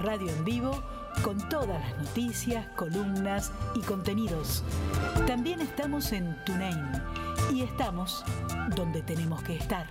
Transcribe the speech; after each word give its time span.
radio 0.00 0.28
en 0.30 0.44
vivo 0.44 0.82
con 1.22 1.38
todas 1.48 1.80
las 1.80 1.98
noticias, 1.98 2.66
columnas 2.70 3.52
y 3.74 3.80
contenidos. 3.80 4.64
También 5.26 5.60
estamos 5.60 6.12
en 6.12 6.36
TuneIn 6.44 6.90
y 7.52 7.62
estamos 7.62 8.24
donde 8.74 9.02
tenemos 9.02 9.42
que 9.42 9.56
estar. 9.56 9.86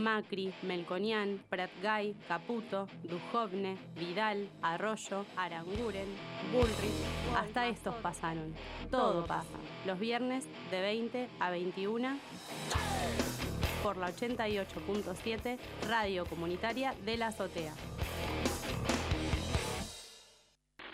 Macri, 0.00 0.52
Melconian, 0.62 1.42
Pratgay, 1.48 2.14
Caputo, 2.28 2.88
Dujovne, 3.04 3.76
Vidal, 3.96 4.48
Arroyo, 4.62 5.26
Aranguren, 5.36 6.08
Bullrich, 6.52 7.36
hasta 7.36 7.66
estos 7.66 7.94
pasaron. 7.96 8.54
Todo 8.90 9.26
pasa. 9.26 9.48
Los 9.84 9.98
viernes 9.98 10.44
de 10.70 10.80
20 10.80 11.28
a 11.40 11.50
21 11.50 12.18
por 13.86 13.98
la 13.98 14.08
88.7 14.10 15.58
Radio 15.86 16.26
Comunitaria 16.26 16.90
de 17.06 17.16
la 17.16 17.28
Azotea. 17.28 17.70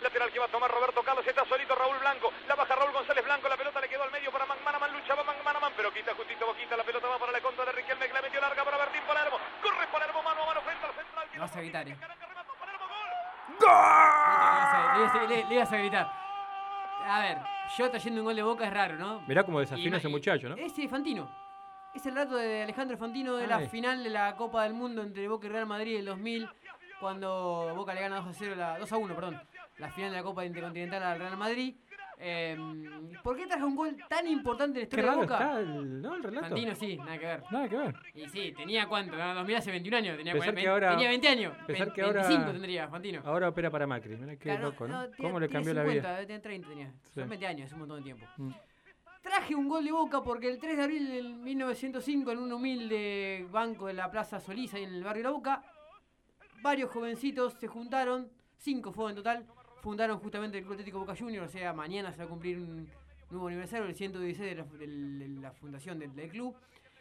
Lateral 0.03 0.29
que 0.31 0.39
va 0.39 0.45
a 0.45 0.49
tomar 0.53 0.71
Roberto 0.71 1.01
Carlos, 1.03 1.25
está 1.27 1.41
solito 1.49 1.75
Raúl 1.75 1.97
Blanco, 2.05 2.29
la 2.47 2.55
baja 2.55 2.77
Raúl 2.77 2.93
González 2.93 3.25
Blanco, 3.25 3.49
la 3.49 3.57
pelota 3.57 3.81
le 3.81 3.89
quedó 3.89 4.03
al 4.03 4.13
medio 4.13 4.31
para 4.31 4.45
Manaman, 4.45 4.93
lucha 4.93 5.15
va 5.15 5.25
Manaman, 5.25 5.73
pero 5.75 5.91
quita 5.91 6.13
justito 6.13 6.45
Boquita, 6.45 6.77
la 6.77 6.85
pelota 6.85 7.09
va 7.09 7.19
para 7.19 7.33
la 7.33 7.41
contra 7.41 7.65
de 7.65 7.73
Riquelme, 7.73 8.07
que 8.09 8.13
la 8.13 8.21
metió 8.21 8.41
larga 8.43 8.63
para 8.63 8.77
Bertín 8.77 9.01
Palermo, 9.09 9.39
corre 9.63 9.87
Palermo 9.91 10.23
mano 10.23 10.43
a 10.43 10.47
mano 10.53 10.61
frente 10.61 10.85
al 10.85 10.93
central. 10.93 11.27
No 11.33 11.41
vas 11.41 11.57
a 11.57 11.61
gritar, 11.65 11.89
eh. 11.89 11.97
¡Gol! 13.59 15.29
Le, 15.31 15.37
le- 15.37 15.45
le 15.49 15.55
ibas 15.55 15.73
a 15.73 15.77
gritar. 15.79 16.13
A 17.09 17.21
ver, 17.21 17.39
yo 17.79 17.89
trayendo 17.91 18.21
un 18.21 18.27
gol 18.27 18.37
de 18.37 18.43
boca 18.43 18.67
es 18.67 18.73
raro, 18.75 18.97
¿no? 18.97 19.23
Mirá 19.27 19.45
cómo 19.45 19.61
desafina 19.61 19.97
Y- 19.97 19.99
ese 19.99 20.09
muchacho, 20.09 20.51
¿no? 20.51 20.57
Ese 20.57 20.87
Fantino. 20.89 21.41
Es 21.95 22.07
el 22.07 22.15
rato 22.15 22.37
de 22.37 22.63
Alejandro 22.63 22.97
Fantino 22.97 23.37
de 23.37 23.47
la 23.47 23.57
Ay. 23.59 23.69
final 23.69 24.03
de 24.03 24.11
la 24.11 24.35
Copa 24.37 24.65
del 24.65 24.73
Mundo 24.75 25.03
entre 25.03 25.29
Boca 25.29 25.47
y 25.47 25.51
Real 25.51 25.67
Madrid 25.67 25.97
del 25.97 26.07
2000, 26.07 26.49
cuando 27.01 27.73
Boca 27.77 27.93
le 27.95 28.01
gana 28.01 28.17
2 28.17 28.27
a 28.29 28.33
0, 28.33 28.55
la, 28.57 28.79
2 28.79 28.93
a 28.93 28.97
1, 28.97 29.15
perdón, 29.15 29.41
la 29.79 29.91
final 29.91 30.11
de 30.11 30.17
la 30.17 30.23
Copa 30.23 30.45
Intercontinental 30.45 31.03
al 31.03 31.19
Real 31.19 31.37
Madrid. 31.37 31.75
Eh, 32.25 32.57
¿Por 33.25 33.37
qué 33.37 33.47
trajo 33.49 33.67
un 33.67 33.75
gol 33.75 33.97
tan 34.09 34.27
importante 34.29 34.79
en 34.81 34.85
la 34.85 34.89
Qué 34.89 34.97
historia 35.01 35.05
de 35.05 35.09
raro 35.11 35.21
Boca? 35.23 35.35
está 35.39 35.61
el, 35.61 36.03
¿no? 36.03 36.15
el 36.15 36.23
relato. 36.23 36.47
Fantino 36.47 36.75
sí, 36.77 36.97
nada 36.97 37.19
que 37.19 37.27
ver. 37.27 37.43
Nada 37.51 37.69
que 37.69 37.77
ver. 37.77 37.95
Y 38.15 38.29
sí, 38.29 38.53
tenía 38.57 38.87
cuánto, 38.87 39.19
en 39.19 39.35
2000 39.35 39.57
hace 39.57 39.71
21 39.73 39.97
años, 39.97 40.17
tenía, 40.17 40.33
Pensar 40.33 40.55
40, 40.55 40.63
que 40.63 40.69
ahora- 40.69 40.91
tenía 40.93 41.09
20 41.09 41.29
años, 41.29 41.53
pensar 41.67 41.93
que 41.93 42.03
ahora- 42.03 42.21
25 42.23 42.53
tendría 42.53 42.89
Fantino. 42.89 43.23
Ahora 43.25 43.49
opera 43.49 43.71
para 43.71 43.87
Macri. 43.89 44.17
Mirá 44.17 44.33
qué 44.37 44.39
Claro, 44.39 44.63
loco, 44.71 44.87
¿no? 44.87 45.01
tiene- 45.09 45.17
¿Cómo 45.17 45.41
le 45.41 45.49
tiene 45.49 45.65
cambió 45.65 45.75
la 45.75 45.83
50, 45.83 46.09
vida? 46.09 46.15
debe 46.15 46.27
tener 46.27 46.43
30 46.43 46.69
tenía. 46.69 46.93
Sí. 47.03 47.21
Son 47.21 47.29
20 47.29 47.47
años, 47.47 47.67
es 47.67 47.73
un 47.73 47.79
montón 47.81 47.97
de 47.99 48.03
tiempo. 48.05 48.27
Mm. 48.37 48.51
Traje 49.23 49.55
un 49.55 49.69
gol 49.69 49.85
de 49.85 49.93
Boca 49.93 50.23
porque 50.23 50.49
el 50.49 50.59
3 50.59 50.77
de 50.77 50.83
abril 50.83 51.09
de 51.09 51.23
1905, 51.23 52.33
en 52.33 52.39
un 52.39 52.53
humilde 52.53 53.47
banco 53.51 53.87
de 53.87 53.95
la 53.95 54.11
Plaza 54.11 54.41
Solís, 54.41 54.75
ahí 54.75 54.83
en 54.83 54.95
el 54.95 55.05
barrio 55.05 55.23
La 55.23 55.31
Boca, 55.31 55.65
varios 56.61 56.91
jovencitos 56.91 57.55
se 57.55 57.69
juntaron, 57.69 58.29
cinco 58.57 58.93
fueron 58.93 59.11
en 59.11 59.17
total, 59.17 59.47
fundaron 59.81 60.19
justamente 60.19 60.59
el 60.59 60.65
Club 60.65 60.75
Atlético 60.75 60.99
Boca 60.99 61.15
Juniors, 61.17 61.49
o 61.49 61.53
sea, 61.53 61.73
mañana 61.73 62.13
se 62.13 62.19
va 62.19 62.25
a 62.25 62.29
cumplir 62.29 62.59
un 62.59 62.89
nuevo 63.31 63.49
aniversario, 63.49 63.87
el 63.87 63.95
116 63.95 64.51
de 64.51 64.55
la, 64.57 64.65
de 64.65 65.29
la 65.41 65.53
fundación 65.53 65.99
del, 65.99 66.29
club. 66.29 66.55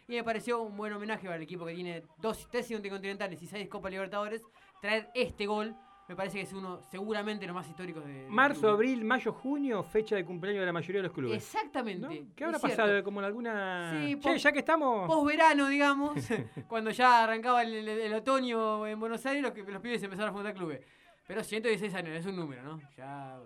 Y 0.07 0.13
me 0.13 0.23
pareció 0.23 0.61
un 0.61 0.75
buen 0.75 0.93
homenaje 0.93 1.23
para 1.23 1.35
el 1.37 1.43
equipo 1.43 1.65
que 1.65 1.73
tiene 1.73 2.03
dos, 2.17 2.47
tres 2.51 2.69
intercontinentales 2.71 3.41
y 3.41 3.47
seis 3.47 3.67
Copas 3.67 3.91
Libertadores, 3.91 4.43
traer 4.81 5.09
este 5.13 5.45
gol. 5.45 5.75
Me 6.11 6.15
parece 6.17 6.39
que 6.39 6.43
es 6.43 6.51
uno 6.51 6.81
seguramente 6.91 7.45
los 7.47 7.55
más 7.55 7.65
históricos 7.69 8.03
de. 8.05 8.11
del 8.23 8.29
Marzo, 8.29 8.59
club. 8.59 8.71
abril, 8.71 9.05
mayo, 9.05 9.31
junio, 9.31 9.81
fecha 9.81 10.13
de 10.17 10.25
cumpleaños 10.25 10.59
de 10.59 10.65
la 10.65 10.73
mayoría 10.73 10.99
de 11.01 11.07
los 11.07 11.13
clubes. 11.13 11.37
Exactamente. 11.37 12.01
¿No? 12.05 12.09
¿Qué 12.35 12.43
habrá 12.43 12.57
es 12.57 12.61
cierto. 12.63 12.77
pasado? 12.83 13.03
Como 13.05 13.21
en 13.21 13.25
alguna. 13.27 13.93
Sí, 14.05 14.19
che, 14.19 14.37
ya 14.37 14.51
que 14.51 14.59
estamos. 14.59 15.07
Posverano, 15.07 15.69
digamos, 15.69 16.13
cuando 16.67 16.91
ya 16.91 17.23
arrancaba 17.23 17.63
el, 17.63 17.73
el- 17.75 17.87
el 17.87 18.13
otoño 18.13 18.85
en 18.87 18.99
Buenos 18.99 19.25
Aires, 19.25 19.41
los, 19.41 19.55
los 19.69 19.81
pibes 19.81 20.03
empezaron 20.03 20.31
a 20.31 20.33
fundar 20.33 20.53
clubes. 20.53 20.81
Pero 21.25 21.45
116 21.45 21.95
años, 21.95 22.09
es 22.13 22.25
un 22.25 22.35
número, 22.35 22.61
¿no? 22.61 22.81
Ya, 22.97 23.39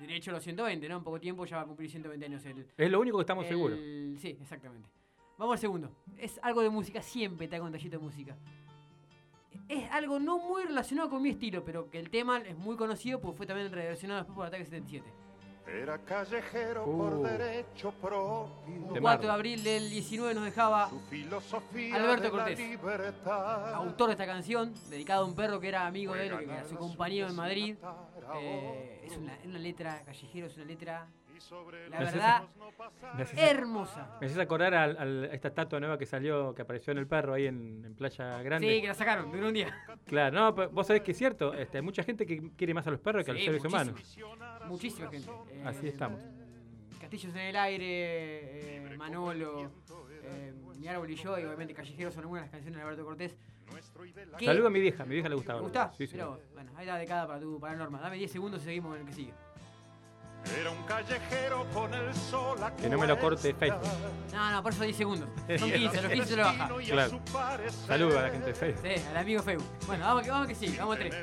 derecho 0.00 0.30
a 0.30 0.34
los 0.34 0.42
120, 0.42 0.88
¿no? 0.88 0.96
En 0.96 1.04
poco 1.04 1.20
tiempo 1.20 1.44
ya 1.44 1.56
va 1.56 1.62
a 1.64 1.66
cumplir 1.66 1.90
120 1.90 2.24
años 2.24 2.46
el... 2.46 2.66
Es 2.78 2.90
lo 2.90 2.98
único 2.98 3.18
que 3.18 3.22
estamos 3.24 3.44
el- 3.44 3.50
seguros. 3.50 3.78
Sí, 4.22 4.38
exactamente. 4.40 4.88
Vamos 5.36 5.52
al 5.52 5.58
segundo. 5.58 5.90
Es 6.16 6.40
algo 6.42 6.62
de 6.62 6.70
música, 6.70 7.02
siempre 7.02 7.46
te 7.46 7.56
hago 7.56 7.66
un 7.66 7.72
tallito 7.72 7.98
de 7.98 8.02
música. 8.02 8.38
Es 9.68 9.90
algo 9.90 10.18
no 10.18 10.38
muy 10.38 10.62
relacionado 10.64 11.10
con 11.10 11.22
mi 11.22 11.30
estilo, 11.30 11.64
pero 11.64 11.90
que 11.90 11.98
el 11.98 12.08
tema 12.10 12.38
es 12.38 12.56
muy 12.56 12.76
conocido 12.76 13.20
porque 13.20 13.36
fue 13.36 13.46
también 13.46 13.70
reversionado 13.72 14.20
después 14.20 14.36
por 14.36 14.46
Ataque 14.46 14.64
77. 14.64 15.12
Era 15.66 15.98
callejero 15.98 16.84
Uh. 16.86 16.96
por 16.96 17.22
derecho 17.28 17.90
propio. 18.00 18.92
De 18.94 19.00
4 19.00 19.02
Marlon. 19.02 19.20
de 19.26 19.30
abril 19.32 19.64
del 19.64 19.90
19 19.90 20.34
nos 20.34 20.44
dejaba 20.44 20.88
Su 20.88 21.00
filosofía 21.00 21.96
Alberto 21.96 22.30
Cortés. 22.30 22.56
libertad. 22.56 23.74
autor 23.74 24.06
de 24.06 24.12
esta 24.12 24.26
canción, 24.26 24.72
dedicado 24.88 25.24
a 25.24 25.26
un 25.26 25.34
perro 25.34 25.58
que 25.58 25.66
era 25.66 25.84
amigo 25.88 26.14
de 26.14 26.28
él, 26.28 26.38
que 26.38 26.44
era 26.44 26.64
su 26.68 26.76
compañero 26.76 27.26
en 27.26 27.34
Madrid. 27.34 27.76
Eh, 28.40 29.00
es 29.06 29.16
una, 29.16 29.36
una 29.44 29.58
letra, 29.58 30.02
callejero, 30.04 30.46
es 30.46 30.54
una 30.56 30.66
letra, 30.66 31.08
la 31.90 31.98
verdad, 31.98 32.42
Me 33.16 33.22
haces, 33.22 33.38
hermosa. 33.38 34.16
me 34.20 34.26
haces 34.26 34.38
acordar 34.38 34.74
a 34.74 35.04
esta 35.32 35.48
estatua 35.48 35.80
nueva 35.80 35.98
que 35.98 36.06
salió, 36.06 36.54
que 36.54 36.62
apareció 36.62 36.92
en 36.92 36.98
el 36.98 37.06
perro 37.06 37.34
ahí 37.34 37.46
en, 37.46 37.84
en 37.84 37.94
Playa 37.94 38.42
Grande. 38.42 38.66
Sí, 38.74 38.80
que 38.80 38.88
la 38.88 38.94
sacaron, 38.94 39.30
duró 39.30 39.48
un 39.48 39.54
día. 39.54 39.74
Claro, 40.06 40.34
no, 40.38 40.54
pero 40.54 40.70
vos 40.70 40.86
sabés 40.86 41.02
que 41.02 41.12
es 41.12 41.18
cierto. 41.18 41.52
Este, 41.54 41.78
hay 41.78 41.82
mucha 41.82 42.02
gente 42.02 42.26
que 42.26 42.50
quiere 42.56 42.74
más 42.74 42.86
a 42.86 42.90
los 42.90 43.00
perros 43.00 43.24
que 43.24 43.30
a 43.30 43.34
los 43.34 43.42
seres 43.44 43.62
muchísimo. 43.62 44.32
humanos. 44.32 44.66
Muchísima 44.68 45.10
gente. 45.10 45.30
Eh, 45.50 45.62
Así 45.64 45.88
estamos. 45.88 46.20
Castillos 47.00 47.34
en 47.34 47.40
el 47.40 47.56
aire, 47.56 47.86
eh, 48.92 48.96
Manolo, 48.96 49.70
eh, 50.22 50.52
Mi 50.78 50.88
árbol 50.88 51.10
y 51.10 51.14
yo, 51.14 51.38
y 51.38 51.44
obviamente 51.44 51.72
Callejeros 51.74 52.14
son 52.14 52.22
algunas 52.22 52.42
de 52.42 52.46
las 52.46 52.50
canciones 52.52 52.76
de 52.78 52.82
Alberto 52.82 53.04
Cortés. 53.04 53.36
Saludo 54.44 54.68
a 54.68 54.70
mi 54.70 54.80
vieja, 54.80 55.04
mi 55.04 55.14
vieja 55.14 55.28
le 55.28 55.34
gustaba. 55.34 55.58
¿Te 55.58 55.62
gusta? 55.64 55.92
Sí, 55.92 56.06
sí. 56.06 56.16
Vos. 56.16 56.38
Bueno, 56.54 56.70
ahí 56.76 56.86
la 56.86 56.96
decada 56.98 57.26
para 57.26 57.40
tu 57.40 57.58
para 57.60 57.74
Norma. 57.76 58.00
Dame 58.00 58.16
10 58.16 58.30
segundos 58.30 58.62
y 58.62 58.64
seguimos 58.64 58.90
con 58.92 59.00
el 59.00 59.06
que 59.06 59.12
sigue. 59.12 59.32
Era 60.60 60.70
un 60.70 60.82
callejero 60.84 61.66
con 61.72 61.92
el 61.92 62.14
sol 62.14 62.62
a 62.62 62.74
Que 62.74 62.88
no 62.88 62.98
me 62.98 63.06
lo 63.06 63.18
corte. 63.18 63.52
Facebook. 63.54 63.82
No, 64.32 64.50
no, 64.50 64.62
por 64.62 64.72
eso 64.72 64.84
10 64.84 64.96
segundos. 64.96 65.28
Son 65.58 65.68
Bien. 65.68 65.80
15, 65.90 66.02
los 66.02 66.12
15 66.12 66.28
se 66.28 66.36
lo 66.36 66.42
baja. 66.44 66.68
Claro. 66.68 67.10
su 67.10 67.18
parecer 67.32 67.86
Saludo 67.86 68.18
a 68.18 68.22
la 68.22 68.30
gente 68.30 68.46
de 68.46 68.54
Facebook. 68.54 68.82
Sí, 68.86 69.02
al 69.10 69.16
amigo 69.16 69.42
Feu. 69.42 69.60
Bueno, 69.86 70.04
vamos 70.04 70.22
que, 70.22 70.30
vamos 70.30 70.46
que 70.48 70.54
sí, 70.54 70.76
vamos 70.78 70.96
a 70.96 70.98
tres. 70.98 71.14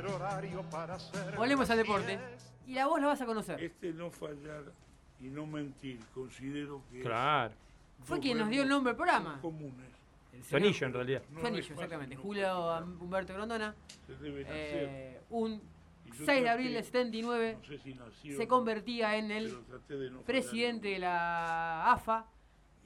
Volvemos 1.37 1.69
al 1.69 1.77
deporte. 1.77 2.19
Y 2.67 2.73
la 2.75 2.87
voz 2.87 3.01
la 3.01 3.07
vas 3.07 3.21
a 3.21 3.25
conocer. 3.25 3.61
Este 3.63 3.91
no 3.91 4.09
fallar 4.09 4.63
y 5.19 5.25
no 5.27 5.45
mentir, 5.45 5.99
considero 6.13 6.81
que 6.91 6.99
es 6.99 7.05
Claro. 7.05 7.53
Fue 8.03 8.19
quien 8.19 8.37
nos 8.37 8.49
dio 8.49 8.63
el 8.63 8.69
nombre 8.69 8.91
del 8.91 8.97
programa. 8.97 9.39
comunes. 9.41 9.87
Tonillo 10.49 10.87
en 10.87 10.93
realidad. 10.93 11.21
No 11.29 11.39
fácil. 11.39 11.59
exactamente. 11.59 12.15
Julio 12.17 12.77
Humberto 12.99 13.33
Grondona. 13.33 13.73
Se 14.07 14.13
deben 14.21 14.43
hacer. 14.45 14.55
eh, 14.89 15.21
un 15.29 15.61
6 16.13 16.43
de 16.43 16.49
abril 16.49 16.73
del 16.73 16.83
79 16.83 17.57
No 17.61 17.67
sé 17.67 17.77
si 17.79 17.93
nació, 17.93 18.37
se 18.37 18.47
convertía 18.47 19.17
en 19.17 19.31
el 19.31 19.53
de 19.87 20.09
no 20.09 20.21
presidente 20.21 20.89
de 20.89 20.99
la 20.99 21.91
AFA. 21.91 22.27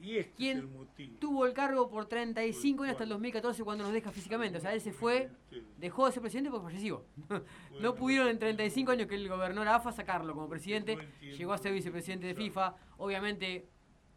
Y 0.00 0.16
este 0.16 0.32
¿Quién 0.36 0.58
es 0.58 0.62
el 0.62 0.70
motivo. 0.70 1.16
Tuvo 1.18 1.46
el 1.46 1.52
cargo 1.52 1.90
por 1.90 2.06
35 2.06 2.84
años 2.84 2.92
hasta 2.92 3.02
el 3.02 3.10
2014 3.10 3.64
cuando 3.64 3.82
nos 3.82 3.92
deja 3.92 4.12
físicamente. 4.12 4.58
O 4.58 4.60
sea, 4.60 4.72
él 4.72 4.80
se 4.80 4.92
fue, 4.92 5.28
dejó 5.76 6.06
de 6.06 6.12
ser 6.12 6.20
presidente 6.22 6.50
porque 6.50 6.66
falleció. 6.66 7.04
No 7.80 7.94
pudieron 7.94 8.28
en 8.28 8.38
35 8.38 8.92
años 8.92 9.08
que 9.08 9.16
él 9.16 9.28
gobernó 9.28 9.64
la 9.64 9.76
AFA 9.76 9.92
sacarlo 9.92 10.34
como 10.34 10.48
presidente. 10.48 10.98
Llegó 11.20 11.52
a 11.52 11.58
ser 11.58 11.72
vicepresidente 11.72 12.28
de 12.28 12.34
FIFA. 12.34 12.76
Obviamente, 12.98 13.68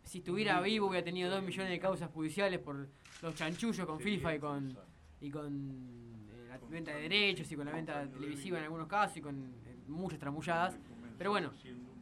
si 0.03 0.19
estuviera 0.19 0.59
vivo 0.61 0.87
hubiera 0.87 1.03
tenido 1.03 1.29
2 1.29 1.43
millones 1.43 1.71
de 1.71 1.79
causas 1.79 2.09
judiciales 2.11 2.59
por 2.59 2.87
los 3.21 3.35
chanchullos 3.35 3.85
con 3.85 3.99
FIFA 3.99 4.35
y 4.35 4.39
con, 4.39 4.77
y 5.19 5.29
con 5.29 6.20
la 6.51 6.67
venta 6.69 6.93
de 6.93 7.01
derechos 7.01 7.51
y 7.51 7.55
con 7.55 7.65
la 7.65 7.71
venta 7.71 8.05
televisiva 8.07 8.57
en 8.57 8.65
algunos 8.65 8.87
casos 8.87 9.17
y 9.17 9.21
con 9.21 9.35
eh, 9.65 9.75
muchas 9.87 10.19
tramulladas. 10.19 10.77
Pero 11.17 11.31
bueno, 11.31 11.51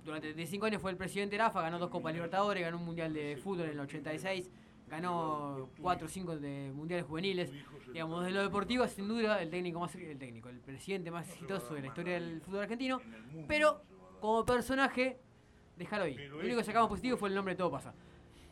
durante 0.04 0.28
35 0.28 0.66
años 0.66 0.82
fue 0.82 0.92
el 0.92 0.98
presidente 0.98 1.36
de 1.36 1.42
AFA, 1.42 1.62
ganó 1.62 1.78
dos 1.78 1.90
Copas 1.90 2.14
Libertadores, 2.14 2.64
ganó 2.64 2.78
un 2.78 2.86
Mundial 2.86 3.14
de 3.14 3.38
Fútbol 3.38 3.66
en 3.66 3.72
el 3.72 3.80
86, 3.82 4.50
ganó 4.88 5.70
4 5.82 6.06
o 6.06 6.10
5 6.10 6.38
de 6.38 6.72
Mundiales 6.74 7.06
Juveniles. 7.06 7.52
Digamos, 7.92 8.26
de 8.26 8.32
lo 8.32 8.42
deportivo 8.42 8.88
sin 8.88 9.08
duda 9.08 9.42
el 9.42 9.50
técnico 9.50 9.80
más 9.80 9.94
el 9.96 10.18
técnico, 10.18 10.50
el 10.50 10.60
presidente 10.60 11.12
más 11.12 11.28
exitoso 11.30 11.74
de 11.74 11.82
la 11.82 11.88
historia 11.88 12.14
del 12.14 12.42
fútbol 12.42 12.62
argentino. 12.62 13.02
Pero 13.48 13.84
como 14.20 14.46
personaje, 14.46 15.20
déjalo 15.78 16.06
ahí. 16.06 16.16
Lo 16.28 16.40
único 16.40 16.58
que 16.58 16.64
sacamos 16.64 16.90
positivo 16.90 17.18
fue 17.18 17.30
el 17.30 17.36
nombre 17.36 17.54
de 17.54 17.58
Todo 17.58 17.72
Pasa. 17.72 17.94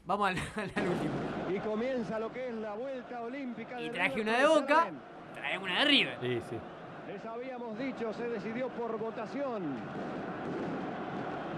Vamos 0.06 0.30
al, 0.30 0.38
al 0.56 0.88
último. 0.88 1.14
Y 1.54 1.60
comienza 1.60 2.20
lo 2.20 2.32
que 2.32 2.50
es 2.50 2.56
la 2.56 2.74
vuelta 2.76 3.22
olímpica. 3.22 3.82
Y 3.82 3.90
traje 3.90 4.22
una 4.22 4.38
de 4.38 4.48
Boca, 4.48 4.92
Traemos 5.40 5.70
una 5.70 5.80
de 5.80 5.86
River. 5.86 6.18
Sí, 6.22 6.42
sí. 6.50 6.58
Les 7.08 7.26
habíamos 7.26 7.78
dicho, 7.80 8.14
se 8.14 8.28
decidió 8.30 8.68
por 8.70 8.98
votación. 8.98 9.78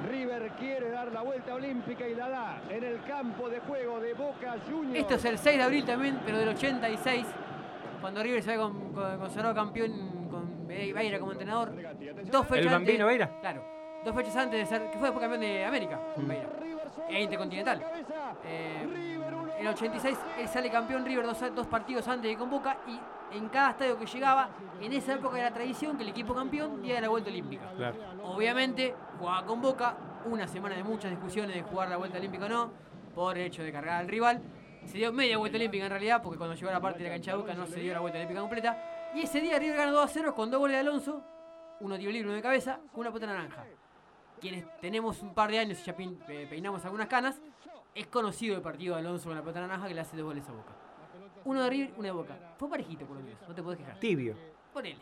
River 0.10 0.52
quiere 0.60 0.90
dar 0.92 1.12
la 1.12 1.22
vuelta 1.22 1.54
olímpica 1.56 2.08
y 2.08 2.16
la 2.16 2.30
da 2.30 2.62
en 2.70 2.84
el 2.84 3.02
campo 3.04 3.50
de 3.50 3.60
juego 3.60 4.00
de 4.00 4.14
Boca 4.14 4.56
Juniors. 4.70 5.00
Esto 5.00 5.16
es 5.16 5.26
el 5.26 5.38
6 5.38 5.58
de 5.58 5.64
abril 5.64 5.86
también, 5.86 6.20
pero 6.26 6.38
del 6.38 6.50
86, 6.50 7.26
cuando 8.02 8.24
River 8.24 8.42
se 8.42 8.52
ve 8.52 8.58
con, 8.58 8.94
con, 8.94 9.18
consagrado 9.20 9.54
campeón 9.56 10.28
con 10.30 10.68
Beira 10.68 11.20
como 11.20 11.32
entrenador. 11.34 11.74
Dos 12.32 12.48
fechas 12.48 12.66
¿El 12.66 12.72
Bambino 12.72 12.92
antes- 12.92 13.06
Beira? 13.08 13.40
Claro. 13.42 13.64
Dos 14.06 14.16
fechas 14.16 14.36
antes 14.38 14.60
de 14.62 14.66
ser, 14.66 14.90
que 14.90 14.98
fue 14.98 15.08
después 15.10 15.22
campeón 15.22 15.42
de 15.42 15.66
América 15.66 16.00
con 16.16 16.28
Beira. 16.28 16.48
E 17.10 17.22
Intercontinental. 17.24 17.84
Eh, 18.46 19.09
En 19.60 19.68
el 19.68 19.74
86 19.74 20.18
él 20.38 20.48
sale 20.48 20.72
campeón 20.72 21.04
River 21.04 21.26
dos, 21.26 21.38
dos 21.54 21.68
partidos 21.68 22.08
antes 22.08 22.32
de 22.32 22.38
con 22.38 22.50
Boca 22.50 22.78
y 22.88 22.98
en 23.36 23.50
cada 23.50 23.72
estadio 23.72 24.00
que 24.00 24.06
llegaba, 24.06 24.50
en 24.80 24.94
esa 24.94 25.16
época 25.16 25.38
era 25.38 25.54
tradición 25.54 25.98
que 25.98 26.04
el 26.04 26.10
equipo 26.10 26.34
campeón 26.34 26.82
diera 26.82 27.02
la 27.02 27.10
vuelta 27.10 27.30
olímpica. 27.30 27.70
Claro. 27.76 27.98
Obviamente 28.24 28.96
jugaba 29.20 29.46
con 29.46 29.62
Boca, 29.62 29.98
una 30.24 30.48
semana 30.48 30.78
de 30.78 30.84
muchas 30.86 31.12
discusiones 31.12 31.54
de 31.54 31.62
jugar 31.62 31.90
la 31.90 31.98
vuelta 31.98 32.18
olímpica 32.18 32.46
o 32.46 32.50
no, 32.50 32.72
por 33.14 33.38
el 33.38 33.48
hecho 33.48 33.62
de 33.62 33.74
cargar 33.74 33.98
al 33.98 34.08
rival. 34.08 34.42
Se 34.86 34.98
dio 34.98 35.12
media 35.12 35.38
vuelta 35.38 35.58
olímpica 35.58 35.84
en 35.84 35.92
realidad, 35.92 36.22
porque 36.24 36.38
cuando 36.38 36.56
llegó 36.56 36.70
a 36.70 36.74
la 36.74 36.80
parte 36.80 37.00
de 37.00 37.10
la 37.10 37.16
cancha 37.16 37.32
de 37.32 37.38
Boca 37.38 37.54
no 37.54 37.68
se 37.68 37.82
dio 37.82 37.94
la 37.94 38.00
vuelta 38.00 38.18
olímpica 38.18 38.40
completa. 38.40 39.12
Y 39.14 39.24
ese 39.24 39.42
día 39.42 39.60
River 39.60 39.76
ganó 39.76 39.92
2 39.92 40.06
a 40.06 40.08
0 40.08 40.36
con 40.36 40.50
dos 40.50 40.60
goles 40.62 40.76
de 40.76 40.80
Alonso, 40.80 41.22
uno 41.82 41.98
tiro 41.98 42.12
libre, 42.12 42.28
uno 42.28 42.36
de 42.38 42.42
cabeza, 42.42 42.80
con 42.94 43.02
una 43.02 43.12
puta 43.12 43.28
naranja. 43.28 43.66
Quienes 44.40 44.66
tenemos 44.80 45.22
un 45.22 45.34
par 45.34 45.52
de 45.52 45.60
años 45.60 45.82
y 45.82 45.84
ya 45.84 45.96
eh, 46.00 46.48
peinamos 46.50 46.86
algunas 46.86 47.08
canas, 47.08 47.42
es 47.96 48.08
conocido 48.08 48.56
el 48.56 48.62
partido 48.62 48.96
de 48.96 49.02
Alonso 49.02 49.26
con 49.26 49.36
la 49.36 49.42
pelota 49.42 49.60
naranja 49.62 49.88
que 49.88 49.94
le 49.94 50.02
hace 50.02 50.18
dos 50.18 50.26
goles 50.26 50.48
a 50.48 50.52
Boca. 50.52 50.76
Uno 51.46 51.64
de 51.64 51.70
River, 51.70 51.94
uno 51.98 52.04
de 52.04 52.12
Boca. 52.12 52.56
Fue 52.58 52.70
parejito 52.70 53.06
por 53.06 53.18
lo 53.18 53.24
menos, 53.24 53.40
no 53.48 53.56
te 53.56 53.64
podés 53.64 53.80
quejar. 53.80 54.00
Tibio. 54.00 54.36
Ponele. 54.74 55.00